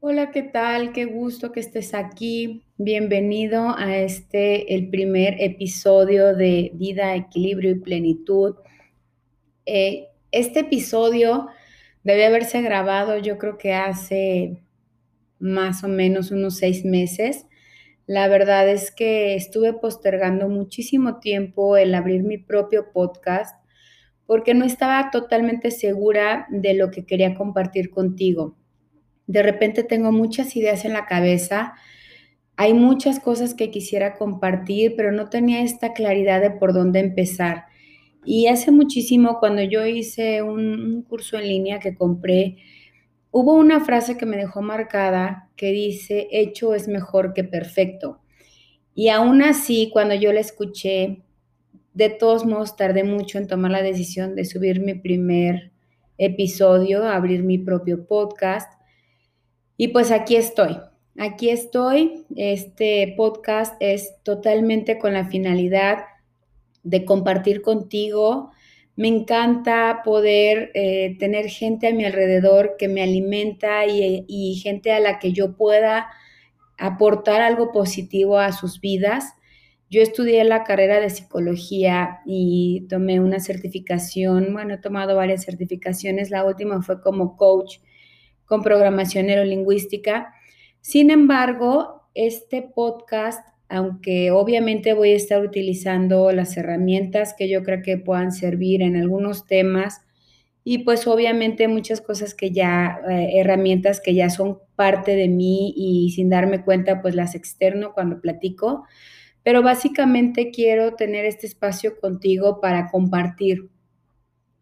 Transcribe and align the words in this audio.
hola, 0.00 0.30
¿qué 0.30 0.42
tal? 0.42 0.92
Qué 0.92 1.06
gusto 1.06 1.50
que 1.50 1.60
estés 1.60 1.92
aquí. 1.92 2.62
Bienvenido 2.76 3.76
a 3.76 3.96
este, 3.96 4.74
el 4.74 4.88
primer 4.90 5.36
episodio 5.40 6.36
de 6.36 6.70
Vida, 6.74 7.16
Equilibrio 7.16 7.72
y 7.72 7.80
Plenitud. 7.80 8.56
Eh, 9.66 10.06
este 10.30 10.60
episodio 10.60 11.48
debe 12.04 12.26
haberse 12.26 12.62
grabado 12.62 13.18
yo 13.18 13.38
creo 13.38 13.58
que 13.58 13.74
hace 13.74 14.62
más 15.40 15.82
o 15.82 15.88
menos 15.88 16.30
unos 16.30 16.56
seis 16.56 16.84
meses. 16.84 17.46
La 18.06 18.28
verdad 18.28 18.68
es 18.68 18.92
que 18.92 19.34
estuve 19.34 19.72
postergando 19.72 20.48
muchísimo 20.48 21.18
tiempo 21.18 21.76
el 21.76 21.94
abrir 21.94 22.22
mi 22.22 22.38
propio 22.38 22.92
podcast 22.92 23.60
porque 24.26 24.54
no 24.54 24.64
estaba 24.64 25.10
totalmente 25.10 25.70
segura 25.70 26.46
de 26.50 26.74
lo 26.74 26.90
que 26.90 27.04
quería 27.04 27.34
compartir 27.34 27.90
contigo. 27.90 28.56
De 29.28 29.44
repente 29.44 29.84
tengo 29.84 30.10
muchas 30.10 30.56
ideas 30.56 30.84
en 30.84 30.94
la 30.94 31.06
cabeza, 31.06 31.74
hay 32.56 32.74
muchas 32.74 33.20
cosas 33.20 33.54
que 33.54 33.70
quisiera 33.70 34.16
compartir, 34.16 34.94
pero 34.96 35.12
no 35.12 35.28
tenía 35.28 35.62
esta 35.62 35.92
claridad 35.92 36.40
de 36.40 36.50
por 36.50 36.72
dónde 36.72 36.98
empezar. 36.98 37.66
Y 38.24 38.48
hace 38.48 38.72
muchísimo, 38.72 39.38
cuando 39.38 39.62
yo 39.62 39.86
hice 39.86 40.42
un, 40.42 41.04
curso 41.08 41.38
en 41.38 41.46
línea 41.46 41.78
que 41.78 41.94
compré, 41.94 42.56
hubo 43.30 43.54
una 43.54 43.84
frase 43.84 44.16
que 44.18 44.26
me 44.26 44.36
dejó 44.36 44.60
marcada 44.60 45.48
que 45.54 45.70
dice, 45.70 46.26
hecho 46.32 46.74
es 46.74 46.88
mejor 46.88 47.32
que 47.32 47.44
perfecto. 47.44 48.20
Y 48.92 49.10
aún 49.10 49.42
así, 49.42 49.90
cuando 49.92 50.16
yo 50.16 50.32
la 50.32 50.40
escuché, 50.40 51.22
de 51.94 52.10
todos 52.10 52.44
modos 52.44 52.76
tardé 52.76 53.04
mucho 53.04 53.38
en 53.38 53.46
tomar 53.46 53.70
la 53.70 53.82
decisión 53.82 54.34
de 54.34 54.44
subir 54.44 54.80
mi 54.80 54.94
primer 54.94 55.70
episodio, 56.16 57.06
abrir 57.06 57.44
mi 57.44 57.58
propio 57.58 58.06
podcast. 58.06 58.77
Y 59.80 59.88
pues 59.88 60.10
aquí 60.10 60.34
estoy, 60.34 60.76
aquí 61.16 61.50
estoy. 61.50 62.26
Este 62.34 63.14
podcast 63.16 63.76
es 63.78 64.12
totalmente 64.24 64.98
con 64.98 65.12
la 65.12 65.26
finalidad 65.26 65.98
de 66.82 67.04
compartir 67.04 67.62
contigo. 67.62 68.50
Me 68.96 69.06
encanta 69.06 70.00
poder 70.04 70.72
eh, 70.74 71.16
tener 71.20 71.48
gente 71.48 71.86
a 71.86 71.94
mi 71.94 72.04
alrededor 72.04 72.74
que 72.76 72.88
me 72.88 73.02
alimenta 73.02 73.86
y, 73.86 74.24
y 74.26 74.56
gente 74.56 74.90
a 74.90 74.98
la 74.98 75.20
que 75.20 75.32
yo 75.32 75.56
pueda 75.56 76.08
aportar 76.76 77.40
algo 77.40 77.70
positivo 77.70 78.38
a 78.38 78.50
sus 78.50 78.80
vidas. 78.80 79.32
Yo 79.90 80.02
estudié 80.02 80.42
la 80.42 80.64
carrera 80.64 80.98
de 80.98 81.08
psicología 81.08 82.18
y 82.26 82.84
tomé 82.88 83.20
una 83.20 83.38
certificación, 83.38 84.52
bueno, 84.52 84.74
he 84.74 84.78
tomado 84.78 85.14
varias 85.14 85.44
certificaciones, 85.44 86.30
la 86.30 86.44
última 86.44 86.82
fue 86.82 87.00
como 87.00 87.36
coach 87.36 87.78
con 88.48 88.62
programación 88.62 89.26
neurolingüística. 89.26 90.34
Sin 90.80 91.10
embargo, 91.10 92.08
este 92.14 92.62
podcast, 92.62 93.46
aunque 93.68 94.30
obviamente 94.30 94.94
voy 94.94 95.12
a 95.12 95.16
estar 95.16 95.44
utilizando 95.44 96.32
las 96.32 96.56
herramientas 96.56 97.34
que 97.36 97.48
yo 97.48 97.62
creo 97.62 97.82
que 97.82 97.98
puedan 97.98 98.32
servir 98.32 98.82
en 98.82 98.96
algunos 98.96 99.46
temas 99.46 100.00
y 100.64 100.78
pues 100.78 101.06
obviamente 101.06 101.68
muchas 101.68 102.00
cosas 102.00 102.34
que 102.34 102.50
ya, 102.50 103.00
eh, 103.08 103.40
herramientas 103.40 104.00
que 104.00 104.14
ya 104.14 104.30
son 104.30 104.58
parte 104.76 105.14
de 105.14 105.28
mí 105.28 105.72
y 105.76 106.10
sin 106.10 106.30
darme 106.30 106.62
cuenta 106.62 107.00
pues 107.00 107.14
las 107.14 107.34
externo 107.34 107.92
cuando 107.92 108.20
platico, 108.20 108.84
pero 109.42 109.62
básicamente 109.62 110.50
quiero 110.50 110.94
tener 110.94 111.24
este 111.24 111.46
espacio 111.46 111.98
contigo 112.00 112.60
para 112.60 112.90
compartir 112.90 113.70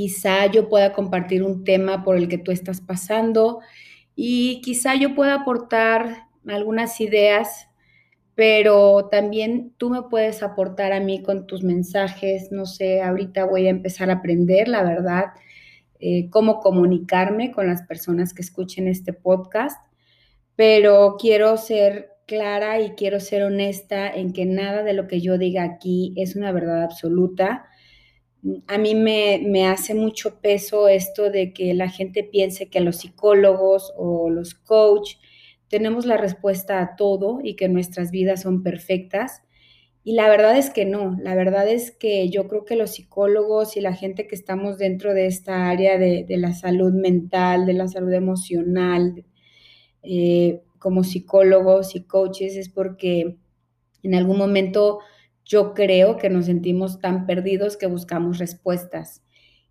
Quizá 0.00 0.46
yo 0.46 0.70
pueda 0.70 0.94
compartir 0.94 1.42
un 1.42 1.62
tema 1.62 2.02
por 2.04 2.16
el 2.16 2.26
que 2.26 2.38
tú 2.38 2.52
estás 2.52 2.80
pasando 2.80 3.60
y 4.16 4.62
quizá 4.62 4.94
yo 4.94 5.14
pueda 5.14 5.34
aportar 5.34 6.28
algunas 6.48 7.02
ideas, 7.02 7.68
pero 8.34 9.10
también 9.10 9.74
tú 9.76 9.90
me 9.90 10.00
puedes 10.04 10.42
aportar 10.42 10.94
a 10.94 11.00
mí 11.00 11.22
con 11.22 11.46
tus 11.46 11.62
mensajes. 11.62 12.50
No 12.50 12.64
sé, 12.64 13.02
ahorita 13.02 13.44
voy 13.44 13.66
a 13.66 13.68
empezar 13.68 14.08
a 14.08 14.14
aprender, 14.14 14.68
la 14.68 14.84
verdad, 14.84 15.24
eh, 15.98 16.30
cómo 16.30 16.60
comunicarme 16.60 17.52
con 17.52 17.66
las 17.66 17.82
personas 17.82 18.32
que 18.32 18.40
escuchen 18.40 18.88
este 18.88 19.12
podcast, 19.12 19.86
pero 20.56 21.18
quiero 21.18 21.58
ser 21.58 22.12
clara 22.24 22.80
y 22.80 22.92
quiero 22.92 23.20
ser 23.20 23.42
honesta 23.42 24.08
en 24.08 24.32
que 24.32 24.46
nada 24.46 24.82
de 24.82 24.94
lo 24.94 25.06
que 25.06 25.20
yo 25.20 25.36
diga 25.36 25.62
aquí 25.62 26.14
es 26.16 26.36
una 26.36 26.52
verdad 26.52 26.84
absoluta 26.84 27.66
a 28.66 28.78
mí 28.78 28.94
me, 28.94 29.66
hace 29.66 29.94
mucho 29.94 30.40
peso 30.40 30.88
esto 30.88 31.30
de 31.30 31.52
que 31.52 31.74
la 31.74 31.88
gente 31.90 32.24
piense 32.24 32.68
que 32.68 32.80
los 32.80 32.96
psicólogos 32.96 33.92
o 33.96 34.30
los 34.30 34.54
coach 34.54 35.16
tenemos 35.68 36.06
la 36.06 36.16
respuesta 36.16 36.80
a 36.80 36.96
todo 36.96 37.40
y 37.42 37.54
que 37.54 37.68
nuestras 37.68 38.10
vidas 38.10 38.42
son 38.42 38.62
perfectas. 38.62 39.42
Y 40.02 40.14
la 40.14 40.28
verdad 40.28 40.56
es 40.56 40.70
que 40.70 40.86
no, 40.86 41.16
la 41.22 41.34
verdad 41.34 41.68
es 41.68 41.90
que 41.90 42.30
yo 42.30 42.48
creo 42.48 42.64
que 42.64 42.74
los 42.74 42.92
psicólogos 42.92 43.76
y 43.76 43.80
la 43.80 43.94
gente 43.94 44.26
que 44.26 44.34
estamos 44.34 44.78
dentro 44.78 45.12
de 45.12 45.26
esta 45.26 45.68
área 45.68 45.98
de, 45.98 46.24
la 46.30 46.54
salud 46.54 46.92
mental, 46.92 47.66
de 47.66 47.74
la 47.74 47.86
salud 47.86 48.12
emocional, 48.12 49.24
eh, 50.02 50.62
como 50.78 51.04
psicólogos 51.04 51.94
y 51.94 52.04
coaches, 52.04 52.56
es 52.56 52.70
porque 52.70 53.36
en 54.02 54.14
algún 54.14 54.38
momento 54.38 55.00
yo 55.44 55.74
creo 55.74 56.16
que 56.16 56.30
nos 56.30 56.46
sentimos 56.46 57.00
tan 57.00 57.26
perdidos 57.26 57.76
que 57.76 57.86
buscamos 57.86 58.38
respuestas. 58.38 59.22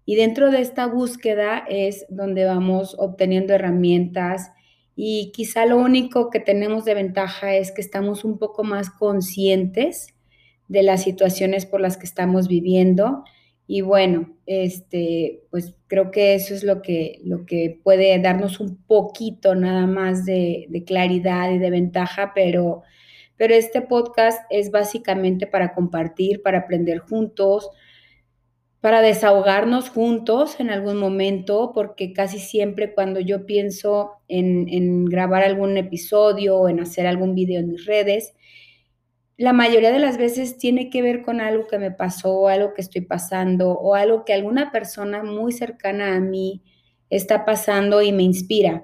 Y 0.06 0.16
dentro 0.16 0.50
de 0.50 0.62
esta 0.62 0.88
búsqueda 0.88 1.64
es 1.70 2.06
donde 2.10 2.46
vamos 2.46 2.96
obteniendo 2.98 3.54
herramientas 3.54 4.52
y 4.96 5.32
quizá 5.34 5.66
lo 5.66 5.78
único 5.78 6.30
que 6.30 6.40
tenemos 6.40 6.84
de 6.84 6.94
ventaja 6.94 7.56
es 7.56 7.72
que 7.72 7.80
estamos 7.80 8.26
un 8.26 8.38
poco 8.38 8.64
más 8.66 8.90
conscientes 8.90 10.14
de 10.68 10.84
las 10.84 11.04
situaciones 11.04 11.66
por 11.66 11.80
las 11.80 11.96
que 11.96 12.06
estamos 12.06 12.48
viviendo. 12.50 13.24
Y 13.66 13.82
bueno, 13.82 14.36
este, 14.46 15.44
pues 15.52 15.76
creo 15.88 16.12
que 16.12 16.34
eso 16.34 16.54
es 16.54 16.64
lo 16.64 16.82
que, 16.82 17.22
lo 17.24 17.46
que 17.46 17.80
puede 17.84 18.20
darnos 18.20 18.60
un 18.60 18.84
poquito 18.88 19.56
nada 19.56 19.88
más 19.88 20.26
de, 20.26 20.66
de 20.70 20.84
claridad 20.84 21.52
y 21.52 21.60
de 21.60 21.70
ventaja, 21.70 22.34
pero 22.36 22.82
pero 23.40 23.56
este 23.56 23.82
podcast 23.82 24.44
es 24.50 24.70
básicamente 24.70 25.48
para 25.48 25.74
compartir, 25.74 26.42
para 26.44 26.60
aprender 26.60 27.00
juntos, 27.00 27.70
para 28.82 29.02
desahogarnos 29.02 29.90
juntos 29.90 30.60
en 30.60 30.70
algún 30.70 30.98
momento, 30.98 31.72
porque 31.74 32.12
casi 32.12 32.38
siempre 32.38 32.94
cuando 32.94 33.22
yo 33.22 33.46
pienso 33.46 34.12
en, 34.28 35.06
grabar 35.06 35.44
algún 35.44 35.78
episodio 35.78 36.58
o 36.58 36.68
en 36.68 36.82
hacer 36.82 37.08
algún 37.08 37.34
video 37.34 37.62
en 37.62 37.70
mis 37.70 37.86
redes, 37.86 38.34
la 39.38 39.54
mayoría 39.54 39.94
de 39.94 40.00
las 40.00 40.18
veces 40.18 40.58
tiene 40.58 40.90
que 40.90 41.02
ver 41.02 41.22
con 41.22 41.40
algo 41.40 41.66
que 41.66 41.80
me 41.80 41.92
pasó, 41.92 42.50
algo 42.50 42.74
que 42.74 42.82
estoy 42.82 43.02
pasando 43.02 43.72
o 43.72 43.96
algo 43.96 44.26
que 44.26 44.34
alguna 44.34 44.70
persona 44.74 45.24
muy 45.24 45.54
cercana 45.54 46.14
a 46.18 46.20
mí 46.20 46.62
está 47.10 47.46
pasando 47.46 48.02
y 48.02 48.12
me 48.12 48.24
inspira. 48.24 48.84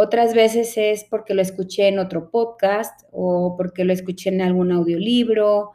Otras 0.00 0.32
veces 0.32 0.76
es 0.76 1.02
porque 1.02 1.34
lo 1.34 1.42
escuché 1.42 1.88
en 1.88 1.98
otro 1.98 2.30
podcast 2.30 3.02
o 3.10 3.56
porque 3.56 3.84
lo 3.84 3.92
escuché 3.92 4.30
en 4.30 4.40
algún 4.40 4.70
audiolibro. 4.70 5.72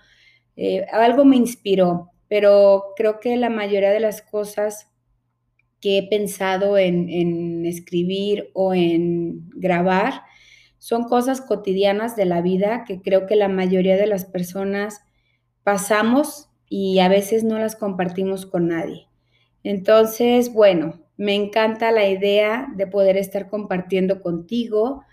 Eh, 0.55 0.85
algo 0.93 1.25
me 1.25 1.35
inspiró, 1.35 2.11
pero 2.29 2.93
creo 2.95 3.19
que 3.19 3.35
la 3.35 3.49
mayoría 3.49 3.91
de 3.91 3.99
las 3.99 4.21
cosas 4.21 4.89
que 5.81 5.97
he 5.97 6.07
pensado 6.07 6.77
en, 6.77 7.09
en 7.09 7.65
escribir 7.65 8.49
o 8.53 8.73
en 8.73 9.49
grabar 9.57 10.21
son 10.77 11.03
cosas 11.03 11.41
cotidianas 11.41 12.15
de 12.15 12.23
la 12.23 12.41
vida 12.41 12.85
que 12.87 13.01
creo 13.01 13.25
que 13.25 13.35
la 13.35 13.49
mayoría 13.49 13.97
de 13.97 14.07
las 14.07 14.23
personas 14.23 15.01
pasamos 15.63 16.47
y 16.69 16.99
a 16.99 17.09
veces 17.09 17.43
no 17.43 17.59
las 17.59 17.75
compartimos 17.75 18.45
con 18.45 18.69
nadie. 18.69 19.09
Entonces, 19.63 20.53
bueno, 20.53 21.02
me 21.17 21.35
encanta 21.35 21.91
la 21.91 22.07
idea 22.07 22.67
de 22.75 22.87
poder 22.87 23.17
estar 23.17 23.49
compartiendo 23.49 24.21
contigo, 24.21 25.03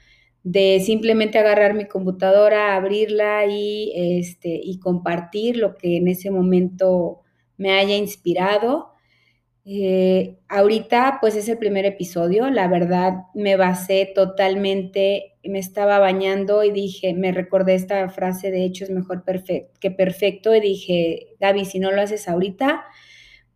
de 0.43 0.81
simplemente 0.81 1.39
agarrar 1.39 1.75
mi 1.75 1.87
computadora, 1.87 2.75
abrirla 2.75 3.47
y, 3.47 3.93
este, 3.95 4.59
y 4.63 4.79
compartir 4.79 5.57
lo 5.57 5.77
que 5.77 5.99
en 5.99 6.09
ese 6.09 6.31
momento 6.31 7.21
me 7.59 7.73
haya 7.73 7.97
inspirado. 7.97 8.93
Eh, 9.67 10.39
ahorita 10.49 11.19
pues 11.21 11.37
es 11.37 11.49
el 11.49 11.59
primer 11.59 11.85
episodio, 11.85 12.49
la 12.51 12.67
verdad 12.67 13.13
me 13.35 13.57
basé 13.57 14.11
totalmente, 14.15 15.35
me 15.45 15.59
estaba 15.59 15.99
bañando 15.99 16.65
y 16.65 16.71
dije, 16.73 17.13
me 17.13 17.31
recordé 17.31 17.75
esta 17.75 18.09
frase 18.09 18.51
de 18.51 18.65
hecho 18.65 18.85
es 18.85 18.91
mejor 18.91 19.23
que 19.79 19.91
perfecto 19.91 20.55
y 20.55 20.61
dije, 20.61 21.37
Gaby, 21.41 21.67
si 21.67 21.79
no 21.79 21.93
lo 21.93 22.01
haces 22.01 22.27
ahorita, 22.27 22.85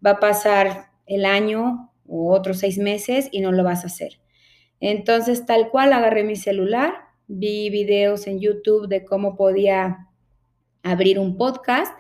va 0.07 0.11
a 0.11 0.21
pasar 0.21 0.91
el 1.07 1.25
año 1.25 1.94
o 2.07 2.33
otros 2.35 2.59
seis 2.59 2.79
meses 2.79 3.29
y 3.33 3.41
no 3.41 3.53
lo 3.53 3.65
vas 3.65 3.85
a 3.85 3.87
hacer. 3.87 4.21
Entonces, 4.81 5.47
tal 5.47 5.71
cual, 5.71 5.93
agarré 5.93 6.25
mi 6.25 6.37
celular, 6.37 6.95
vi 7.27 7.71
videos 7.71 8.27
en 8.27 8.41
YouTube 8.41 8.89
de 8.89 9.05
cómo 9.05 9.37
podía 9.37 10.09
abrir 10.83 11.19
un 11.19 11.37
podcast 11.37 11.93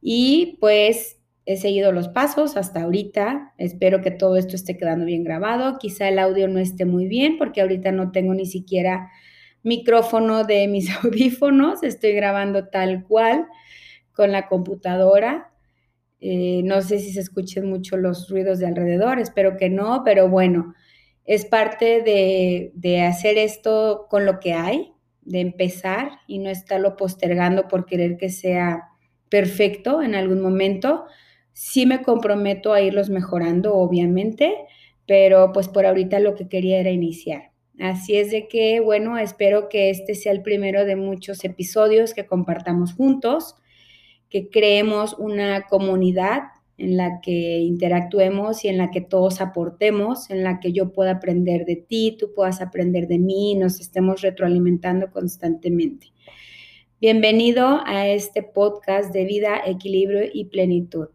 y 0.00 0.56
pues 0.60 1.20
he 1.46 1.56
seguido 1.56 1.92
los 1.92 2.08
pasos 2.08 2.56
hasta 2.56 2.82
ahorita. 2.82 3.54
Espero 3.58 4.00
que 4.02 4.10
todo 4.10 4.36
esto 4.36 4.54
esté 4.54 4.76
quedando 4.76 5.04
bien 5.04 5.24
grabado. 5.24 5.78
Quizá 5.78 6.08
el 6.08 6.18
audio 6.18 6.48
no 6.48 6.60
esté 6.60 6.84
muy 6.84 7.06
bien 7.06 7.38
porque 7.38 7.60
ahorita 7.60 7.92
no 7.92 8.12
tengo 8.12 8.34
ni 8.34 8.46
siquiera 8.46 9.10
micrófono 9.62 10.44
de 10.44 10.68
mis 10.68 10.90
audífonos. 11.04 11.82
Estoy 11.82 12.12
grabando 12.12 12.68
tal 12.68 13.04
cual 13.04 13.46
con 14.12 14.32
la 14.32 14.48
computadora. 14.48 15.52
Eh, 16.20 16.62
no 16.64 16.82
sé 16.82 16.98
si 16.98 17.12
se 17.12 17.20
escuchen 17.20 17.66
mucho 17.66 17.96
los 17.96 18.28
ruidos 18.28 18.58
de 18.58 18.66
alrededor, 18.66 19.18
espero 19.18 19.56
que 19.56 19.70
no, 19.70 20.02
pero 20.04 20.28
bueno, 20.28 20.74
es 21.24 21.46
parte 21.46 22.02
de, 22.02 22.72
de 22.74 23.02
hacer 23.02 23.38
esto 23.38 24.06
con 24.10 24.26
lo 24.26 24.38
que 24.38 24.52
hay, 24.52 24.92
de 25.22 25.40
empezar 25.40 26.10
y 26.26 26.38
no 26.38 26.50
estarlo 26.50 26.96
postergando 26.96 27.68
por 27.68 27.86
querer 27.86 28.16
que 28.16 28.30
sea 28.30 28.88
perfecto 29.28 30.02
en 30.02 30.14
algún 30.14 30.40
momento. 30.42 31.04
Sí 31.52 31.86
me 31.86 32.02
comprometo 32.02 32.72
a 32.72 32.80
irlos 32.80 33.10
mejorando, 33.10 33.74
obviamente, 33.74 34.54
pero 35.06 35.52
pues 35.52 35.68
por 35.68 35.86
ahorita 35.86 36.20
lo 36.20 36.34
que 36.34 36.48
quería 36.48 36.78
era 36.80 36.90
iniciar. 36.90 37.50
Así 37.78 38.16
es 38.16 38.30
de 38.30 38.46
que, 38.46 38.80
bueno, 38.80 39.16
espero 39.16 39.70
que 39.70 39.88
este 39.88 40.14
sea 40.14 40.32
el 40.32 40.42
primero 40.42 40.84
de 40.84 40.96
muchos 40.96 41.42
episodios 41.44 42.12
que 42.12 42.26
compartamos 42.26 42.92
juntos, 42.92 43.56
que 44.30 44.48
creemos 44.48 45.14
una 45.18 45.66
comunidad 45.66 46.42
en 46.78 46.96
la 46.96 47.20
que 47.20 47.58
interactuemos 47.58 48.64
y 48.64 48.68
en 48.68 48.78
la 48.78 48.90
que 48.90 49.02
todos 49.02 49.42
aportemos, 49.42 50.30
en 50.30 50.42
la 50.42 50.60
que 50.60 50.72
yo 50.72 50.92
pueda 50.92 51.12
aprender 51.12 51.66
de 51.66 51.76
ti, 51.76 52.16
tú 52.18 52.32
puedas 52.34 52.62
aprender 52.62 53.06
de 53.06 53.18
mí, 53.18 53.54
nos 53.54 53.80
estemos 53.80 54.22
retroalimentando 54.22 55.10
constantemente. 55.10 56.06
Bienvenido 57.00 57.80
a 57.84 58.08
este 58.08 58.42
podcast 58.42 59.12
de 59.12 59.24
vida, 59.24 59.60
equilibrio 59.66 60.22
y 60.32 60.46
plenitud. 60.46 61.08